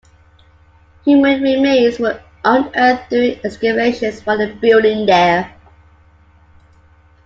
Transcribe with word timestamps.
Human 1.05 1.43
remains 1.43 1.99
were 1.99 2.19
unearthed 2.43 3.11
during 3.11 3.39
excavations 3.45 4.19
for 4.19 4.35
the 4.35 4.51
building 4.59 5.05
there. 5.05 5.53